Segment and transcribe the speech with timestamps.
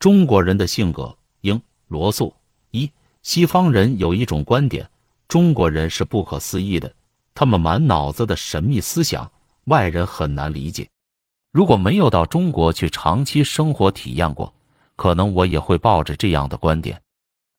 [0.00, 2.34] 中国人的性格，英罗素
[2.70, 2.90] 一。
[3.22, 4.88] 西方人有一种观点，
[5.28, 6.90] 中国人是不可思议的，
[7.34, 9.30] 他们满脑子的神秘思想，
[9.64, 10.88] 外人很难理解。
[11.52, 14.54] 如果没有到中国去长期生活体验过，
[14.96, 16.98] 可能我也会抱着这样的观点。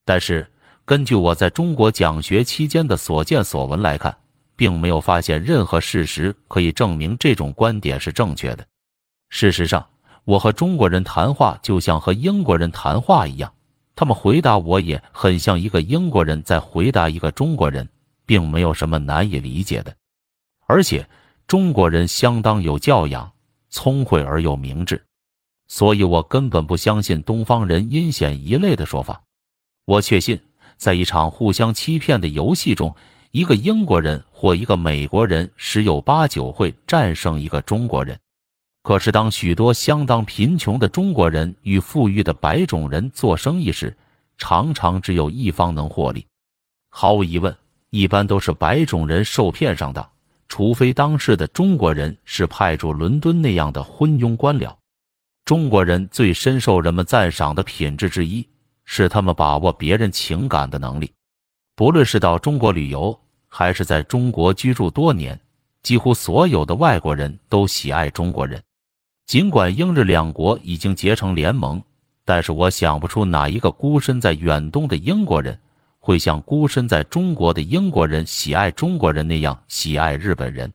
[0.04, 0.52] 但是
[0.84, 4.18] 根据我在中国讲学期间的所见所闻来看，
[4.56, 8.66] 并没有发现任何事实可以证明这种观点是正确的。
[9.30, 9.88] 事实上，
[10.24, 13.52] 我和中国人谈话就像和英国人谈话一样。
[13.96, 17.88] 他们回答我也很像一个英国人在回答一个中国人，
[18.26, 19.94] 并没有什么难以理解的。
[20.66, 21.08] 而且
[21.46, 23.32] 中国人相当有教养，
[23.70, 25.04] 聪慧而又明智，
[25.68, 29.22] 所以我根本不相信东方人阴险一类的说法。
[29.86, 30.40] 我确信，
[30.78, 32.96] 在一场互相欺骗的游戏中，
[33.32, 38.18] 一个英国人或一个美国人十有八九会战胜一个中国人。
[38.84, 43.96] 可是，当许多相当贫穷的中国人与富裕的白种人做生意时，
[44.38, 46.26] 常常只有一方能获利。
[46.90, 47.56] 毫无疑问，
[47.92, 50.10] 一般都是白种人受骗上当，
[50.48, 54.76] 除非当时的中国人是派驻伦敦那样的昏庸官僚。
[55.46, 58.46] 中国人最深受人们赞赏的品质之一，
[58.84, 61.12] 是他们把握别人情感的能力。
[61.76, 63.18] 不论是到中国旅游，
[63.48, 65.40] 还是在中国居住多年，
[65.84, 68.62] 几乎所有的外国人都喜爱中国人。
[69.32, 71.82] 尽管英日两国已经结成联盟，
[72.26, 75.58] 但是我想不出哪一个孤身在远东的英国人
[76.00, 80.70] 会像孤身在中国的英国人喜爱中国人那样喜爱日本人。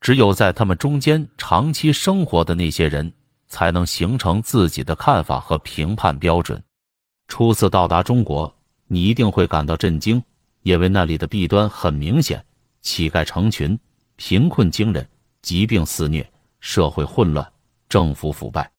[0.00, 3.12] 只有在他们中间长期生活的那些人，
[3.46, 6.60] 才能形成自己的看法和评判标准。
[7.28, 8.52] 初次到达中国，
[8.88, 10.20] 你一定会感到震惊，
[10.64, 12.44] 因为那里的弊端很明显：
[12.80, 13.78] 乞丐成群，
[14.16, 15.08] 贫困惊人，
[15.42, 16.28] 疾病肆虐，
[16.58, 17.53] 社会混乱。
[17.94, 18.72] 政府腐败，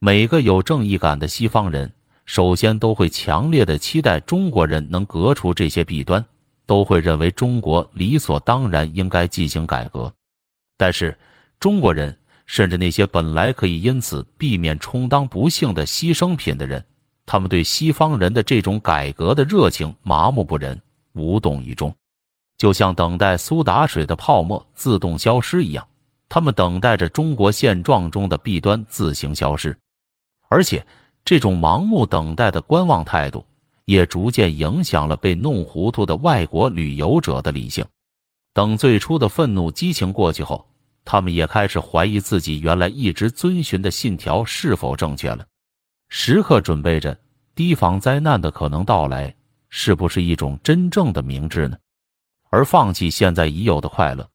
[0.00, 1.90] 每个有正义感的西方人
[2.26, 6.22] 首先都会强烈的期待中国人能革除这些弊端，
[6.66, 10.12] 都会认为中国理所当然应该进行改革。
[10.76, 11.16] 但是
[11.58, 16.84] 中国人，甚至那些本来可以因此避免充当不幸的牺牲品的人，
[17.24, 20.78] 他们对西方人的这种改革的热情麻木不仁，
[21.14, 21.94] 无动于衷，
[22.58, 25.86] 就像等待苏打水的泡沫自动消失一样。
[26.30, 29.76] 他们等待着中国现状中的弊端自行消失，
[30.48, 30.86] 而且
[31.24, 33.44] 这种盲目等待的观望态度，
[33.84, 37.84] 也逐渐影响了被弄糊涂的外国旅游者的理性。
[38.54, 40.64] 等最初的愤怒激情过去后，
[41.04, 45.44] 他们也开始怀疑自己原来一直遵循的信条是否正确了，
[46.10, 47.18] 时刻准备着
[47.56, 49.34] 提防灾难的可能到来，
[49.68, 51.76] 是不是一种真正的明智呢？
[52.50, 54.28] 而放弃现在已有的快乐。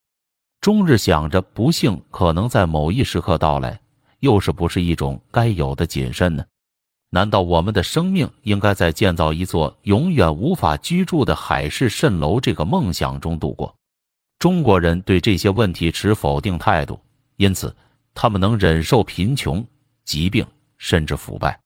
[0.66, 3.80] 终日想着不幸可能在某一时刻到来，
[4.22, 6.44] 又是不是一种该有的谨慎呢？
[7.12, 13.76] 难道我们的生命应该在建造一座永远无法居住的海市蜃楼这个梦想中度过？
[14.40, 17.00] 中国人对这些问题持否定态度，
[17.38, 17.72] 因此
[18.16, 19.64] 他们能忍受贫穷、
[20.03, 20.44] 疾病
[20.80, 21.59] 甚至腐败，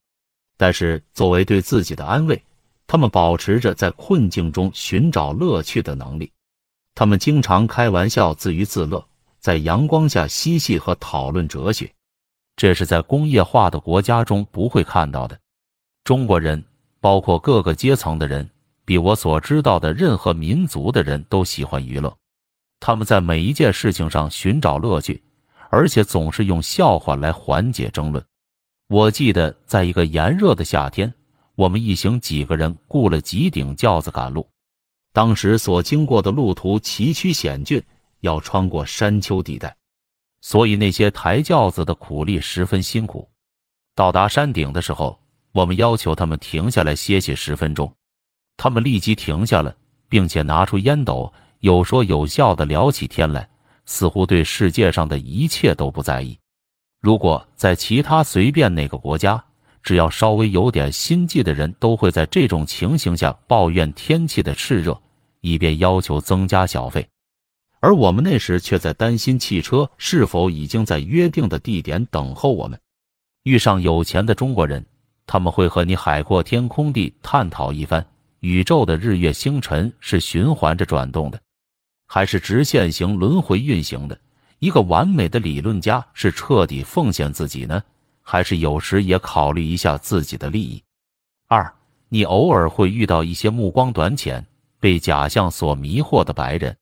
[0.57, 2.43] 但是作为对自己的安慰，
[2.85, 6.29] 他们保持着在困境中寻找乐趣的能力。
[6.99, 9.01] 他们经常开玩笑、自娱自乐，
[9.39, 11.89] 在阳光下嬉戏和讨论哲学，
[12.57, 15.39] 这是在工业化的国家中不会看到的。
[16.03, 16.61] 中国人，
[16.99, 18.49] 包括各个阶层的人，
[18.83, 22.13] 比我所知道的任何民族的人都喜欢娱乐。
[22.81, 25.23] 他们在每一件事情上寻找乐趣，
[25.69, 28.21] 而且总是用笑话来缓解争论。
[28.89, 31.13] 我记得，在一个炎热的夏天，
[31.55, 34.45] 我们一行几个人雇了几顶轿子赶路。
[35.11, 37.83] 当时所经过的路途崎岖险峻，
[38.21, 39.75] 要穿过山丘地带，
[40.41, 43.29] 所以那些抬轿子的苦力十分辛苦。
[43.95, 45.19] 到达山顶的时候，
[45.51, 47.93] 我们要求他们停下来歇息十分钟，
[48.55, 49.75] 他们立即停下了，
[50.07, 53.49] 并且拿出烟斗，有说有笑的聊起天来，
[53.85, 56.37] 似乎对世界上的一切都不在意。
[57.01, 59.43] 如果在其他随便哪个国家，
[59.81, 64.99] 只要稍微有点心计的人，都会在这种情形下抱怨天气的炽热，
[65.41, 67.07] 以便要求增加小费。
[67.79, 72.79] 而我们那时却在担心汽车是否已经在约定的地点等候我们。
[73.43, 74.85] 遇上有钱的中国人，
[75.25, 78.05] 他们会和你海阔天空地探讨一番：
[78.41, 81.39] 宇宙的日月星辰是循环着转动的，
[82.05, 84.19] 还是直线型轮回运行的？
[84.59, 87.81] 一个完美的理论家是彻底奉献自己呢？
[88.31, 90.83] 还是有时也考虑一下自己的利益。
[91.47, 91.73] 二，
[92.09, 94.45] 你偶尔会遇到一些目光短浅、
[94.79, 96.77] 被假象所迷惑的白人，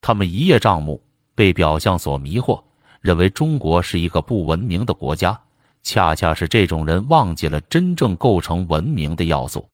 [0.00, 1.00] 他们一叶障目，
[1.36, 2.60] 被表象所迷惑，
[3.00, 5.40] 认为中国是一个不文明的国家，
[5.84, 9.68] 恰恰是这种人忘记了真正构成文明的要素。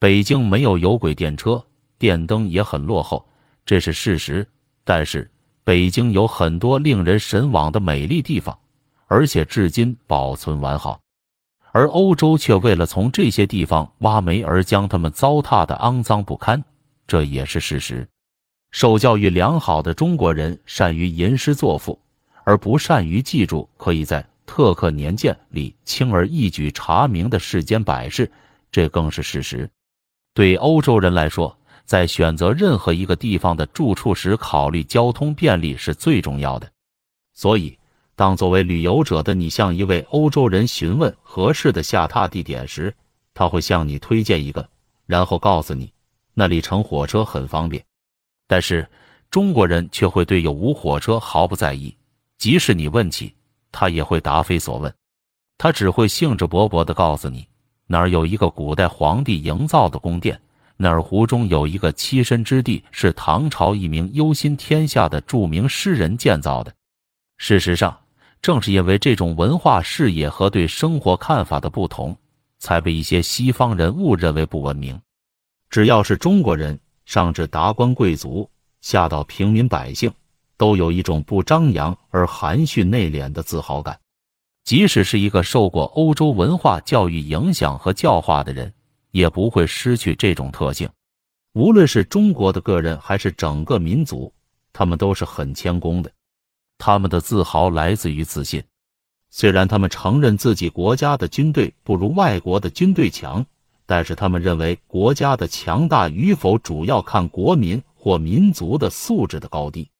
[0.00, 1.64] 北京没有有轨电车，
[2.00, 3.24] 电灯也很落后，
[3.64, 4.44] 这是事实。
[4.82, 5.30] 但是
[5.62, 8.58] 北京有很多令人神往的美丽地方，
[9.08, 11.00] 而且至今保存完好。
[11.72, 16.64] 而欧洲却为了从这些地方挖煤而将它们糟蹋的肮脏不堪，
[17.06, 18.08] 这也是事实。
[18.70, 21.98] 受教育良好的中国人善于吟诗作赋，
[22.44, 28.30] 而不善于记住可以在特克年鉴里轻而易举查明的世间百事，
[28.70, 29.68] 这更是事实。
[30.34, 36.70] 对欧洲人来说，在选择任何一个地方的住处时，考虑交通便利是最重要的。
[37.34, 37.78] 所以，
[38.18, 42.92] 当作为旅游者的你向一位欧洲人询问合适的下榻地点时，
[43.32, 44.68] 他会向你推荐一个，
[45.06, 45.92] 然后告诉你
[46.34, 47.80] 那里乘火车很方便。
[48.48, 48.84] 但是，
[49.30, 51.96] 中国人却会对有无火车毫不在意，
[52.38, 53.32] 即使你问起，
[53.70, 54.92] 他也会答非所问。
[55.56, 57.46] 他只会兴致勃勃地告诉你。
[57.86, 60.40] 哪儿有一个古代皇帝营造的宫殿？
[60.76, 62.82] 哪儿湖中有一个栖身之地？
[62.90, 66.74] 是唐朝一名忧心天下的著名诗人建造的。
[67.36, 67.96] 事实上，
[68.40, 72.16] 正是因为这种文化视野和对生活看法的不同，
[72.58, 75.00] 才被一些西方人误认为不文明。
[75.70, 78.48] 只要是中国人，上至达官贵族，
[78.80, 80.12] 下到平民百姓，
[80.56, 83.98] 都有一种不张扬而含蓄内敛的自豪感。
[84.64, 88.72] 即使是一个受过欧洲文化教育影响和教化的人，
[89.10, 90.88] 也不会失去这种特性。
[91.54, 94.32] 无论是中国的个人，还是整个民族，
[94.72, 96.10] 他们都是很谦恭的。
[96.78, 98.62] 他们的自豪来自于自信。
[99.28, 103.44] 虽然他们承认自己国家的军队不如外国的军队强，
[103.84, 109.90] 但是他们认为国家的强大与否主要看国民或民族的素质的高低。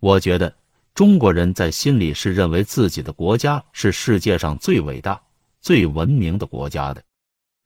[0.00, 0.54] 我觉得。
[0.96, 5.20] 中国人在心里是认为自己的国家是世界上最伟大、
[5.60, 7.02] 最文明的国家的。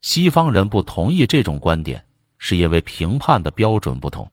[0.02, 2.04] 西方人不同意这种观点，
[2.38, 4.28] 是因为评判的标准不同。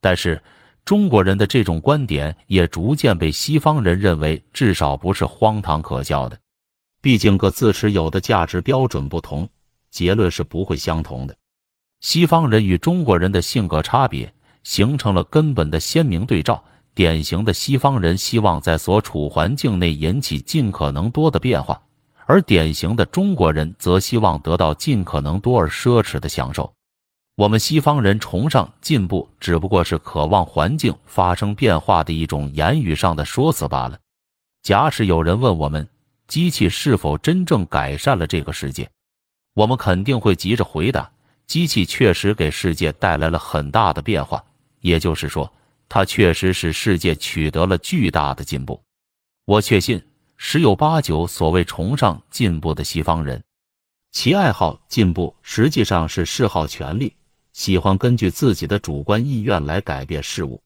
[0.00, 0.40] 但是
[0.88, 6.38] 中国人的这种观点也逐渐被西方人认为至少不是荒唐可笑的。
[7.02, 9.46] 毕竟各自持有的价值标准不同，
[9.90, 11.36] 结论是不会相同的。
[12.00, 14.32] 西方人与中国人的性格差别
[14.62, 16.64] 形成了根本的鲜明对照。
[16.94, 21.78] 典型的西方人希望在所处环境内引起尽可能多的变化，
[22.24, 26.72] 而典型的中国人则希望得到尽可能多而奢侈的享受。
[27.38, 33.96] 我们西方人崇尚进步，只不过是渴望环境发生变化的一种言语上的说辞罢了。
[34.60, 35.88] 假使有人问我们，
[36.26, 38.90] 机器是否真正改善了这个世界，
[39.54, 41.08] 我们肯定会急着回答：
[41.46, 44.44] 机器确实给世界带来了很大的变化。
[44.80, 45.48] 也就是说。
[45.90, 48.82] 它确实使世界取得了巨大的进步，
[49.46, 50.04] 我确信
[50.36, 53.42] 十有八九所谓崇尚进步的西方人，
[54.12, 57.16] 其爱好进步实际上是嗜好权力，
[57.58, 60.62] 喜欢根据自己的主观意愿来改变事物。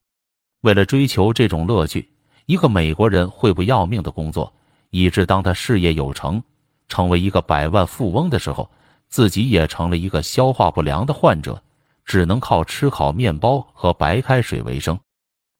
[0.61, 2.07] 为了追求这种乐趣，
[2.45, 4.53] 一个美国人会不要命的工作，
[4.91, 6.43] 以致当他事业有成，
[6.87, 8.69] 成为一个百万富翁的时候，
[9.09, 11.59] 自己也成了一个消化不良的患者，
[12.05, 14.99] 只能靠吃烤面包和白开水为生。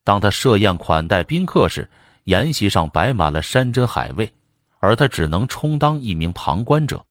[0.04, 1.90] 当他设宴款待宾客时，
[2.26, 4.32] 宴席上摆满了山珍海味，
[4.78, 7.04] 而他只能充当一名旁观者。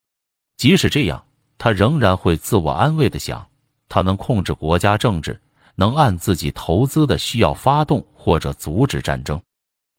[0.57, 1.25] 即使这样，
[1.59, 3.45] 他仍然会自我安慰的想：
[3.93, 5.39] 他能控制国家政治，
[5.75, 9.39] 能按自己投资的需要发动或者阻止战争。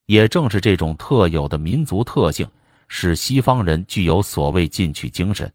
[0.08, 2.50] 也正是这种特有的民族特性，
[2.88, 5.48] 使西方人具有所谓进取精神。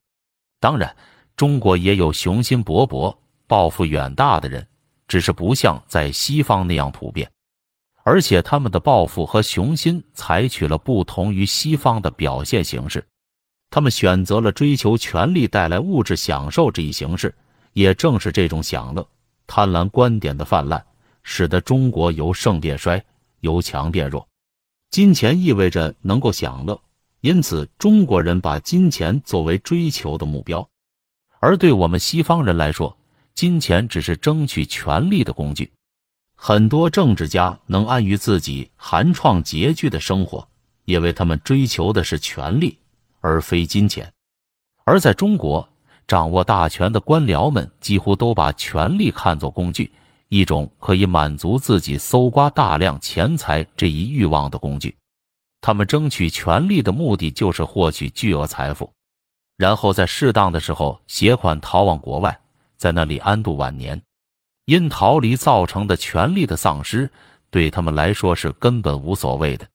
[0.61, 0.95] 当然，
[1.35, 3.13] 中国也有雄心勃勃、
[3.49, 4.65] 抱负远大的人。
[5.09, 7.29] 只是不像在西方那样普遍，
[8.05, 13.05] 而且他们的抱负和雄心采取了不同于西方的表现形式。
[13.69, 17.35] 他们选择了追求权力带来物质享受这一形式。
[17.79, 19.09] 也正是这种享乐、
[19.47, 20.85] 贪婪观点的泛滥，
[21.23, 23.01] 使得中国由盛变衰，
[23.39, 24.27] 由强变弱。
[24.91, 26.81] 金钱意味着能够享乐，
[27.21, 30.69] 因此中国人把金钱作为追求的目标，
[31.39, 32.99] 而对我们西方人来说。
[33.33, 35.71] 金钱只是争取权力的工具，
[36.35, 40.49] 很多政治家能安于自己寒窗拮据的生活，
[40.87, 42.77] 因为他们追求的是权力，
[43.21, 44.13] 而非金钱。
[44.83, 45.69] 而在中国，
[46.09, 49.93] 掌握大权的官僚们几乎都把权力看作工具，
[50.29, 54.97] 一种可以满足自己搜刮大量钱财这一欲望的工具。
[55.61, 58.91] 他们争取权力的目的就是获取巨额财富，
[59.57, 62.41] 然后在适当的时候携款逃往国外。
[62.79, 64.01] 在那里安度晚年，
[64.67, 67.11] 因逃离造成的权力的丧失，
[67.51, 69.67] 对他们来说是根本无所谓的。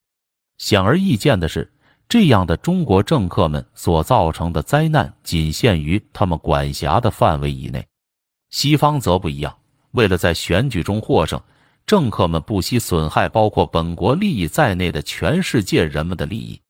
[0.58, 1.73] 显而易见的是，
[2.14, 7.84] 这样的中国政客们所造成的灾难仅限于他们管辖的范围以内。
[8.52, 9.58] 西方则不一样，
[9.94, 11.42] 为了在选举中获胜，
[11.88, 16.62] 政客们不惜损害包括本国利益在内的全世界人们的利益。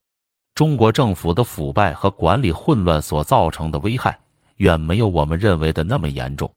[0.55, 4.17] 中国政府的腐败和管理混乱所造成的危害，
[4.55, 6.49] 远没有我们认为的那么严重。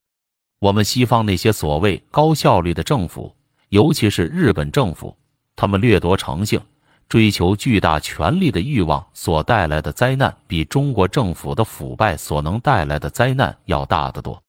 [0.60, 3.34] 我们西方那些所谓高效率的政府，
[3.70, 5.16] 尤其是日本政府，
[5.56, 6.60] 他们掠夺诚信。
[7.08, 14.42] 追求巨大权力的欲望所带来的灾难，比中国政府的腐败所能带来的灾难要大得多。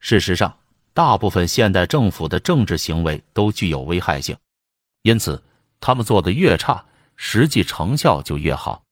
[0.00, 0.56] 事实上，
[0.92, 4.36] 大部分现代政府的政治行为都具有危害性，
[5.02, 5.40] 因此
[5.80, 8.82] 他们做的越差，实际成效就越好。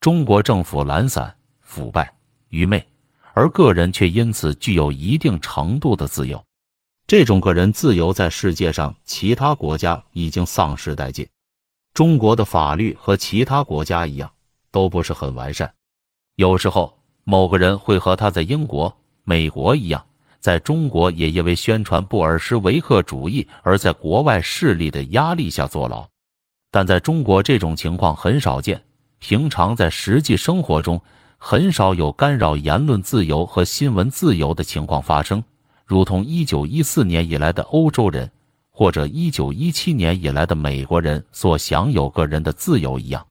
[0.00, 2.10] 中国政府懒散、腐败、
[2.48, 2.86] 愚昧，
[3.34, 6.42] 而个人却因此具有一定程度的自由。
[7.06, 11.28] 这种个人自由在世界上其他国家已经丧失殆尽。
[11.96, 14.30] 中国的法律和其他国家一样，
[14.70, 15.72] 都不是很完善。
[16.34, 20.04] 有时候，某个人会和他在英国、美国一样，
[20.38, 26.06] 在中国也因为宣传布尔什维克主义而在国外势力的压力下坐牢。
[26.70, 28.84] 但在中国，这种情况很少见。
[29.18, 31.00] 平常在实际生活中，
[31.38, 35.42] 很少有干扰言论自由和新闻自由的情况发生，
[35.86, 38.30] 如同一九一四年以来的欧洲人。
[38.78, 43.26] 或者一九一七年以来的美国人所享有个人的自由一样。